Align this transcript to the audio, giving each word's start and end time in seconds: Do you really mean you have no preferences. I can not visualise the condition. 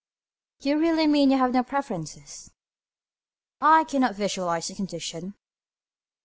Do 0.61 0.69
you 0.69 0.79
really 0.79 1.05
mean 1.05 1.29
you 1.29 1.37
have 1.37 1.53
no 1.53 1.61
preferences. 1.61 2.49
I 3.61 3.83
can 3.83 4.01
not 4.01 4.15
visualise 4.15 4.67
the 4.67 4.73
condition. 4.73 5.35